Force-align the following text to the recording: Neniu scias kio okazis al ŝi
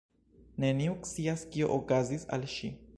Neniu 0.63 0.95
scias 1.11 1.45
kio 1.53 1.71
okazis 1.77 2.29
al 2.39 2.53
ŝi 2.57 2.77